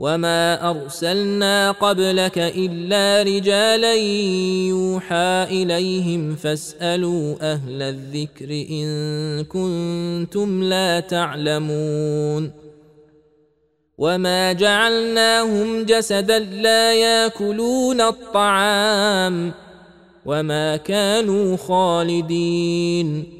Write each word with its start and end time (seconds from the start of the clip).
وما 0.00 0.70
ارسلنا 0.70 1.70
قبلك 1.70 2.38
الا 2.38 3.22
رجالا 3.22 3.94
يوحى 4.68 5.46
اليهم 5.50 6.36
فاسالوا 6.36 7.52
أهل 7.52 7.82
الذكر 7.82 8.50
ان 8.50 9.44
كنتم 9.44 10.62
لا 10.62 11.00
تعلمون 11.00 12.52
وما 13.98 14.52
جعلناهم 14.52 15.82
جسدا 15.84 16.38
لا 16.38 16.94
ياكلون 16.94 18.00
الطعام 18.00 19.52
وما 20.26 20.76
كانوا 20.76 21.56
خالدين 21.56 23.39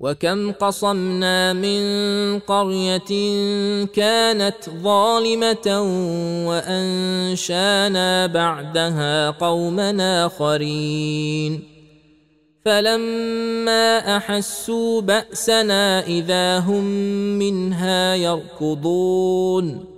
وكم 0.00 0.52
قصمنا 0.52 1.52
من 1.52 1.80
قرية 2.38 3.10
كانت 3.86 4.70
ظالمة 4.82 5.66
وأنشانا 6.48 8.26
بعدها 8.26 9.30
قوما 9.30 10.26
آخرين. 10.26 11.78
فلما 12.64 14.16
أحسوا 14.16 15.00
بأسنا 15.00 16.06
إذا 16.06 16.58
هم 16.58 16.84
منها 17.38 18.14
يركضون. 18.14 19.97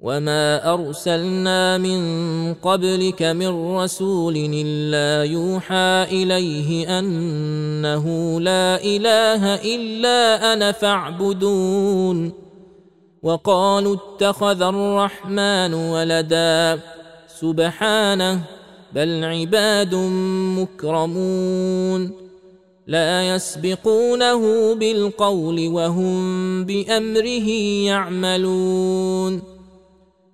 وما 0.00 0.74
ارسلنا 0.74 1.78
من 1.78 2.00
قبلك 2.54 3.22
من 3.22 3.76
رسول 3.76 4.36
الا 4.36 5.24
يوحى 5.24 6.06
اليه 6.10 6.98
انه 6.98 8.06
لا 8.40 8.84
اله 8.84 9.54
الا 9.54 10.52
أنا 10.52 10.72
فاعبدون 10.72 12.32
وقالوا 13.22 13.96
اتخذ 13.96 14.62
الرحمن 14.62 15.74
ولدا 15.74 16.80
سبحانه 17.40 18.40
بل 18.92 19.24
عباد 19.24 19.94
مكرمون 20.58 22.10
لا 22.86 23.34
يسبقونه 23.34 24.74
بالقول 24.74 25.68
وهم 25.68 26.64
بامره 26.64 27.48
يعملون 27.90 29.57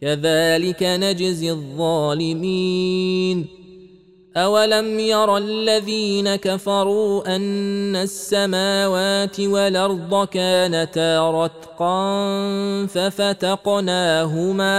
كذلك 0.00 0.82
نجزي 0.82 1.50
الظالمين. 1.50 3.46
أولم 4.36 5.00
ير 5.00 5.36
الذين 5.36 6.36
كفروا 6.36 7.36
أن 7.36 7.96
السماوات 7.96 9.40
والأرض 9.40 10.28
كانتا 10.28 11.30
رتقا 11.30 12.86
ففتقناهما 12.86 14.76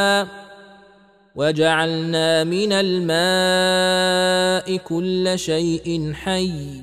وجعلنا 1.36 2.44
من 2.44 2.74
الماء 2.74 3.18
كل 4.78 5.34
شيء 5.36 6.14
حي 6.14 6.82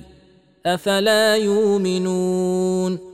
أفلا 0.67 1.37
يؤمنون. 1.37 3.14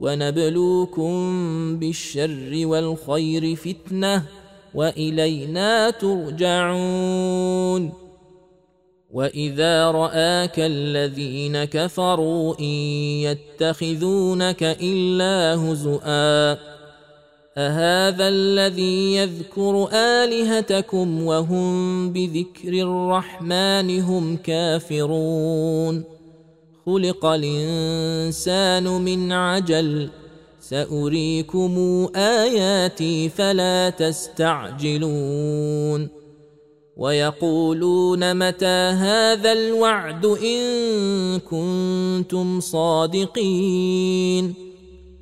ونبلوكم 0.00 1.12
بالشر 1.78 2.66
والخير 2.66 3.56
فتنة 3.56 4.22
وإلينا 4.74 5.90
ترجعون. 5.90 7.30
وإذا 9.12 9.90
رآك 9.90 10.58
الذين 10.58 11.64
كفروا 11.64 12.58
إن 12.60 12.64
يتخذونك 13.26 14.62
إلا 14.62 15.54
هزؤا 15.62 16.58
أهذا 17.58 18.28
الذي 18.28 19.14
يذكر 19.14 19.88
آلهتكم 19.92 21.22
وهم 21.22 22.12
بذكر 22.12 22.72
الرحمن 22.72 24.00
هم 24.00 24.36
كافرون. 24.36 26.19
خلق 26.86 27.26
الإنسان 27.26 28.84
من 28.84 29.32
عجل. 29.32 30.10
سأريكم 30.60 32.06
آياتي 32.16 33.28
فلا 33.28 33.90
تستعجلون. 33.90 36.08
ويقولون 36.96 38.36
متى 38.36 38.66
هذا 38.66 39.52
الوعد 39.52 40.26
إن 40.26 41.38
كنتم 41.38 42.60
صادقين. 42.60 44.69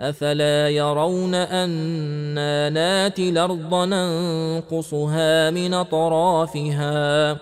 افلا 0.00 0.68
يرون 0.68 1.34
أنا 1.34 2.70
ناتي 2.70 3.28
الأرض 3.28 3.74
ننقصها 3.74 5.50
من 5.50 5.74
اطرافها 5.74 7.36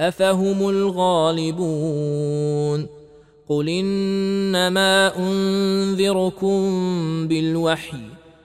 افهم 0.00 0.68
الغالبون 0.68 2.16
قل 3.48 3.68
انما 3.68 5.18
انذركم 5.18 6.58
بالوحي 7.28 8.00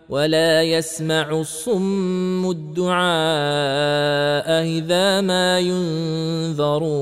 ولا 0.09 0.63
يسمع 0.63 1.31
الصم 1.31 2.49
الدعاء 2.49 3.01
اذا 4.63 5.21
ما 5.21 5.59
ينذرون 6.59 7.01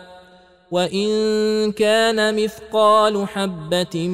وان 0.71 1.71
كان 1.71 2.35
مثقال 2.43 3.27
حبه 3.27 4.07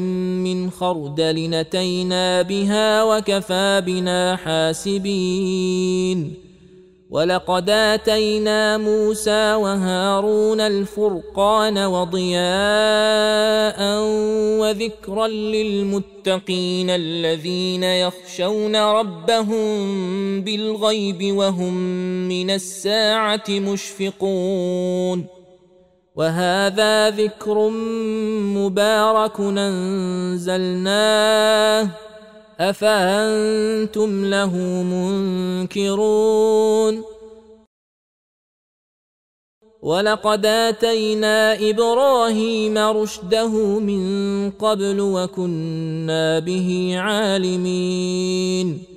من 0.44 0.70
خردل 0.72 1.50
نتينا 1.50 2.42
بها 2.42 3.04
وكفى 3.04 3.84
بنا 3.86 4.36
حاسبين 4.36 5.68
ولقد 7.10 7.70
اتينا 7.70 8.78
موسى 8.78 9.54
وهارون 9.54 10.62
الفرقان 10.62 11.78
وضياء 11.78 12.42
وذكرا 14.60 15.28
للمتقين 15.28 16.90
الذين 16.90 17.84
يخشون 17.84 18.76
ربهم 18.76 19.68
بالغيب 20.42 21.36
وهم 21.36 21.74
من 22.28 22.50
الساعة 22.50 23.50
مشفقون 23.50 25.37
وهذا 26.18 27.10
ذكر 27.10 27.70
مبارك 28.58 29.40
انزلناه 30.38 31.90
أفأنتم 32.60 34.26
له 34.26 34.56
منكرون؟ 35.64 37.04
ولقد 39.82 40.46
آتينا 40.46 41.70
إبراهيم 41.70 42.78
رشده 42.78 43.80
من 43.80 44.52
قبل 44.52 45.00
وكنا 45.00 46.40
به 46.40 46.94
عالمين. 46.98 48.97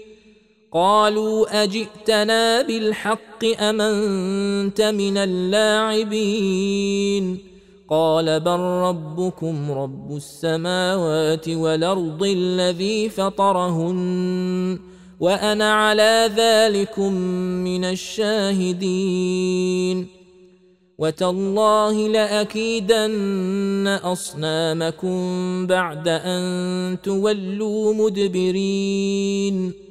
قالوا 0.73 1.63
أجئتنا 1.63 2.61
بالحق 2.61 3.45
أم 3.59 3.81
أنت 3.81 4.81
من 4.81 5.17
اللاعبين؟ 5.17 6.57
قال 7.89 8.39
بل 8.39 8.59
ربكم 8.59 9.71
رب 9.71 10.15
السماوات 10.15 11.49
والأرض 11.49 12.23
الذي 12.23 13.09
فطرهن 13.09 14.79
وأنا 15.19 15.73
على 15.73 16.29
ذلكم 16.35 17.13
من 17.63 17.85
الشاهدين. 17.85 18.87
وتالله 20.97 22.07
لأكيدن 22.07 23.99
أصنامكم 24.03 25.17
بعد 25.67 26.07
أن 26.07 26.97
تولوا 27.03 27.93
مدبرين. 27.93 29.90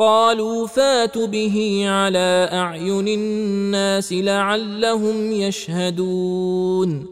قالوا 0.00 0.66
فات 0.66 1.18
به 1.18 1.84
على 1.86 2.48
أعين 2.52 3.08
الناس 3.08 4.12
لعلهم 4.12 5.32
يشهدون. 5.32 7.06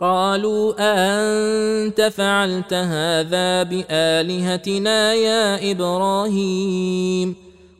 قالوا 0.00 0.74
أأنت 0.78 2.00
فعلت 2.00 2.74
هذا 2.74 3.62
بآلهتنا 3.62 5.14
يا 5.14 5.70
إبراهيم؟ 5.70 7.34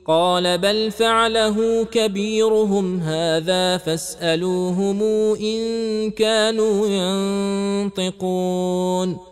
قال 0.06 0.58
بل 0.58 0.90
فعله 0.90 1.84
كبيرهم 1.84 3.00
هذا 3.00 3.76
فاسألوهم 3.76 5.02
إن 5.40 6.10
كانوا 6.10 6.86
ينطقون. 7.96 9.31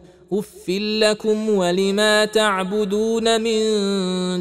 اف 0.33 0.69
لكم 0.69 1.49
ولما 1.49 2.25
تعبدون 2.25 3.41
من 3.41 3.61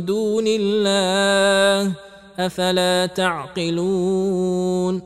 دون 0.04 0.44
الله 0.47 1.92
افلا 2.38 3.06
تعقلون 3.06 5.02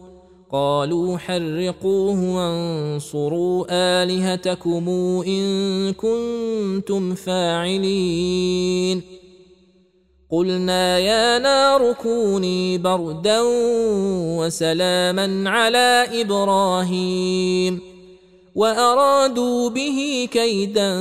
قالوا 0.52 1.18
حرقوه 1.18 2.34
وانصروا 2.36 3.64
الهتكم 3.70 4.88
ان 5.26 5.92
كنتم 5.92 7.14
فاعلين 7.14 9.02
قلنا 10.30 10.98
يا 10.98 11.38
نار 11.38 11.92
كوني 11.92 12.78
بردا 12.78 13.40
وسلاما 14.38 15.50
على 15.50 16.06
إبراهيم 16.12 17.93
وأرادوا 18.54 19.70
به 19.70 20.28
كيدا 20.30 20.94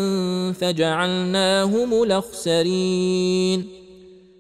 فجعلناهم 0.53 2.03
الأخسرين. 2.03 3.67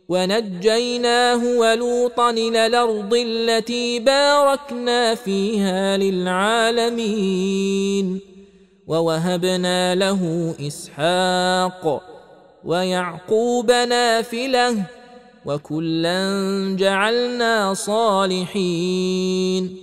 ونجيناه 0.09 1.59
ولوطا 1.59 2.29
إلى 2.29 2.67
الأرض 2.67 3.13
التي 3.13 3.99
باركنا 3.99 5.15
فيها 5.15 5.97
للعالمين. 5.97 7.39
ووهبنا 8.87 9.95
له 9.95 10.53
إسحاق 10.67 12.01
ويعقوب 12.65 13.71
نافله 13.71 14.85
وكلا 15.45 16.75
جعلنا 16.79 17.73
صالحين. 17.73 19.82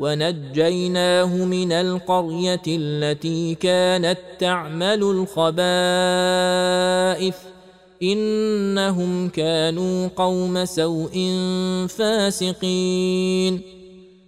ونجيناه 0.00 1.44
من 1.44 1.72
القرية 1.72 2.62
التي 2.68 3.54
كانت 3.54 4.18
تعمل 4.38 5.26
الخبائث. 5.38 7.34
إنهم 8.02 9.28
كانوا 9.28 10.08
قوم 10.16 10.64
سوء 10.64 11.30
فاسقين. 11.88 13.60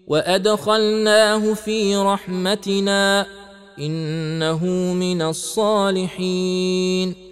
وأدخلناه 0.07 1.55
في 1.55 1.97
رحمتنا 1.97 3.27
إنه 3.79 4.67
من 4.95 5.23
الصالحين. 5.23 7.32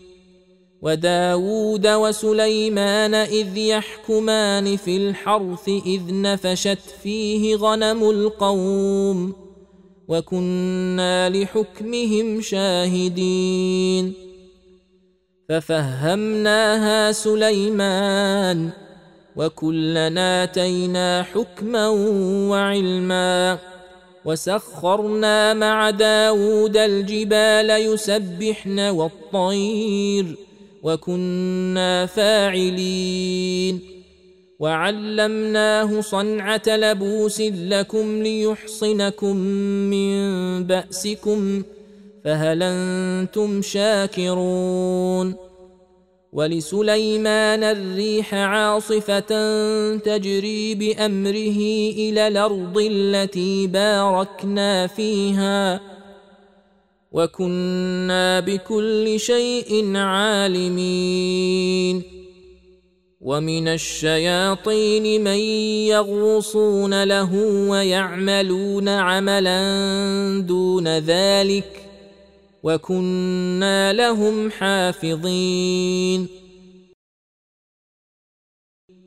وداود 0.81 1.87
وسليمان 1.87 3.13
إذ 3.13 3.57
يحكمان 3.57 4.77
في 4.77 4.97
الحرث 4.97 5.69
إذ 5.69 6.01
نفشت 6.11 6.79
فيه 7.03 7.55
غنم 7.55 8.09
القوم 8.09 9.33
وكنا 10.07 11.29
لحكمهم 11.29 12.41
شاهدين 12.41 14.13
ففهمناها 15.49 17.11
سليمان 17.11 18.69
وكلنا 19.35 20.43
آتينا 20.43 21.23
حكما 21.23 21.89
وعلما 22.49 23.57
وسخرنا 24.25 25.53
مع 25.53 25.89
داود 25.89 26.77
الجبال 26.77 27.69
يسبحن 27.69 28.79
والطير 28.79 30.50
وكنا 30.83 32.05
فاعلين. 32.05 33.79
وعلمناه 34.59 36.01
صنعة 36.01 36.61
لبوس 36.67 37.41
لكم 37.41 38.23
ليحصنكم 38.23 39.35
من 39.89 40.17
بأسكم 40.63 41.63
فهل 42.23 42.63
أنتم 42.63 43.61
شاكرون؟ 43.61 45.35
ولسليمان 46.33 47.63
الريح 47.63 48.33
عاصفة 48.33 49.29
تجري 49.97 50.75
بأمره 50.75 51.61
إلى 51.97 52.27
الأرض 52.27 52.77
التي 52.77 53.67
باركنا 53.67 54.87
فيها. 54.87 55.90
وكنا 57.11 58.39
بكل 58.39 59.19
شيء 59.19 59.97
عالمين 59.97 61.41
ومن 63.21 63.67
الشياطين 63.67 65.23
من 65.23 65.39
يغوصون 65.87 67.03
له 67.03 67.33
ويعملون 67.69 68.89
عملا 68.89 69.61
دون 70.47 70.87
ذلك 70.97 71.85
وكنا 72.63 73.93
لهم 73.93 74.51
حافظين 74.51 76.40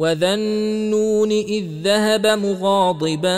وذا 0.00 0.34
النون 0.34 1.32
اذ 1.32 1.64
ذهب 1.84 2.26
مغاضبا 2.26 3.36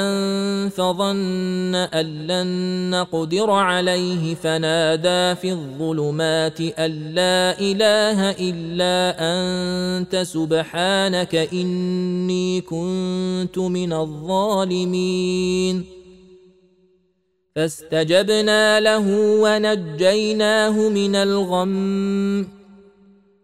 فظن 0.68 1.74
ان 1.74 2.26
لن 2.26 2.90
نقدر 2.90 3.50
عليه 3.50 4.34
فنادى 4.34 5.40
في 5.40 5.52
الظلمات 5.52 6.60
ان 6.60 6.90
لا 7.14 7.58
اله 7.60 8.30
الا 8.30 9.16
انت 9.18 10.16
سبحانك 10.16 11.34
اني 11.34 12.60
كنت 12.60 13.58
من 13.58 13.92
الظالمين 13.92 15.84
فاستجبنا 17.56 18.80
له 18.80 19.06
ونجيناه 19.42 20.88
من 20.88 21.16
الغم 21.16 22.61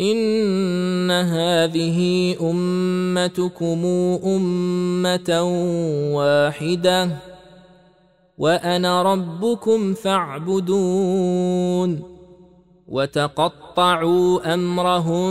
ان 0.00 1.10
هذه 1.10 2.36
امتكم 2.40 3.84
امه 4.24 5.42
واحدة 6.14 7.10
وأنا 8.38 9.02
ربكم 9.02 9.94
فاعبدون 9.94 11.40
وتقطعوا 12.88 14.54
امرهم 14.54 15.30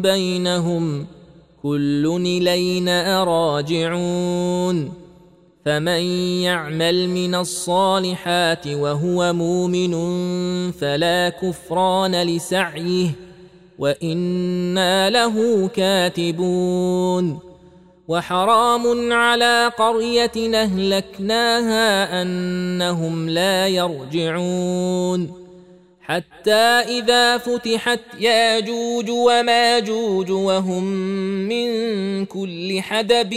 بينهم 0.00 1.06
كل 1.62 2.20
الينا 2.26 3.24
راجعون 3.24 4.92
فمن 5.64 6.02
يعمل 6.42 7.08
من 7.08 7.34
الصالحات 7.34 8.66
وهو 8.66 9.32
مؤمن 9.32 9.92
فلا 10.70 11.28
كفران 11.28 12.22
لسعيه 12.22 13.29
وأنا 13.80 15.10
له 15.10 15.68
كاتبون 15.68 17.38
وحرام 18.08 19.12
على 19.12 19.72
قريه 19.78 20.32
اهلكناها 20.62 22.22
انهم 22.22 23.28
لا 23.28 23.68
يرجعون 23.68 25.39
حتى 26.02 26.50
إذا 26.98 27.38
فتحت 27.38 28.00
ياجوج 28.20 29.10
وماجوج 29.10 30.30
وهم 30.30 30.84
من 31.48 31.70
كل 32.26 32.80
حدب 32.80 33.32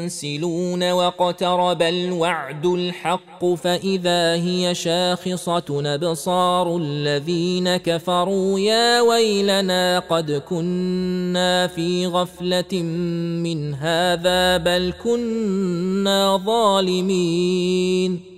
ينسلون 0.00 0.90
واقترب 0.90 1.82
الوعد 1.82 2.66
الحق 2.66 3.44
فإذا 3.44 4.34
هي 4.34 4.74
شاخصة 4.74 5.94
أبصار 5.94 6.76
الذين 6.76 7.76
كفروا 7.76 8.60
يا 8.60 9.00
ويلنا 9.00 9.98
قد 9.98 10.32
كنا 10.48 11.66
في 11.66 12.06
غفلة 12.06 12.82
من 13.42 13.74
هذا 13.74 14.56
بل 14.56 14.92
كنا 15.04 16.36
ظالمين 16.46 18.37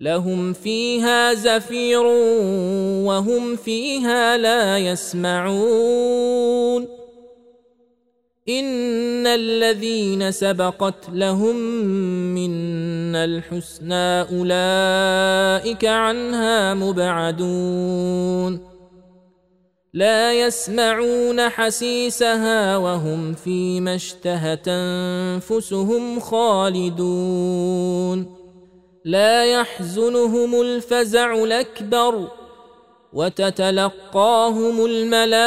لهم 0.00 0.52
فيها 0.52 1.34
زفير 1.34 2.02
وهم 3.06 3.56
فيها 3.56 4.36
لا 4.36 4.78
يسمعون. 4.78 6.18
إن 8.48 9.26
الذين 9.26 10.30
سبقت 10.30 11.10
لهم 11.12 11.56
منا 12.34 13.24
الحسنى 13.24 14.20
أولئك 14.20 15.84
عنها 15.84 16.74
مبعدون. 16.74 18.60
لا 19.94 20.32
يسمعون 20.32 21.48
حسيسها 21.48 22.76
وهم 22.76 23.34
فيما 23.34 23.94
اشتهت 23.94 24.68
أنفسهم 24.68 26.20
خالدون. 26.20 27.58
لا 29.04 29.44
يحزنهم 29.44 30.60
الفزع 30.60 31.34
الأكبر 31.34 32.28
وتتلقاهم 33.12 34.86
الملائكة 34.86 35.42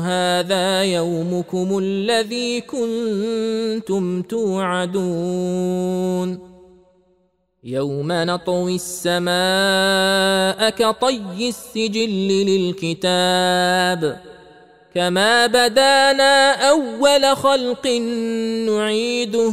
هذا 0.00 0.82
يومكم 0.84 1.78
الذي 1.78 2.60
كنتم 2.60 4.22
توعدون 4.22 5.76
يوم 7.64 8.12
نطوي 8.12 8.74
السماء 8.74 10.70
كطي 10.70 11.48
السجل 11.48 12.28
للكتاب 12.46 14.20
كما 14.94 15.46
بدانا 15.46 16.52
أول 16.70 17.36
خلق 17.36 17.86
نعيده 18.66 19.52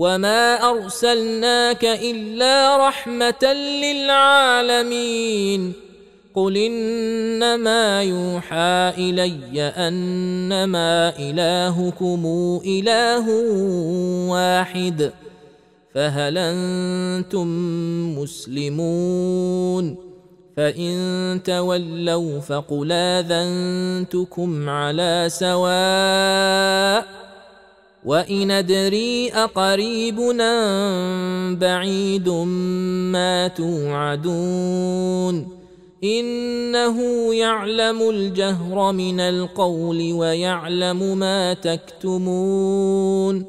وما 0.00 0.70
ارسلناك 0.70 1.84
الا 1.84 2.88
رحمه 2.88 3.52
للعالمين 3.84 5.72
قل 6.34 6.56
انما 6.56 8.02
يوحى 8.02 8.92
الي 8.98 9.60
انما 9.60 11.18
الهكم 11.18 12.26
اله 12.66 13.26
واحد 14.30 15.12
فهل 15.94 16.38
أنتم 16.38 17.48
مسلمون 18.18 19.96
فان 20.56 21.40
تولوا 21.44 22.40
فقل 22.40 22.92
اذنتكم 22.92 24.68
على 24.68 25.26
سواء 25.28 27.19
وان 28.04 28.50
ادري 28.50 29.28
اقريبنا 29.28 30.52
بعيد 31.60 32.28
ما 32.28 33.48
توعدون 33.48 35.48
انه 36.04 36.98
يعلم 37.34 38.10
الجهر 38.10 38.92
من 38.92 39.20
القول 39.20 40.12
ويعلم 40.12 41.18
ما 41.18 41.54
تكتمون 41.54 43.44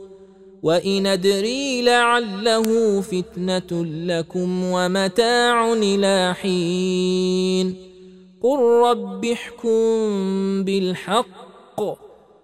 وان 0.64 1.08
ادري 1.08 1.82
لعله 1.82 3.02
فتنه 3.02 3.86
لكم 3.86 4.64
ومتاع 4.64 5.74
إلى 5.74 6.36
حين 6.42 7.76
قل 8.44 8.60
رب 8.60 9.26
احكم 9.26 10.64
بالحق 10.64 12.11